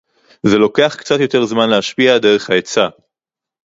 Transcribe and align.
זה 0.43 0.57
לוקח 0.57 0.95
קצת 0.99 1.15
יותר 1.19 1.45
זמן 1.45 1.69
להשפיע 1.69 2.17
דרך 2.17 2.49
ההיצע 2.49 2.87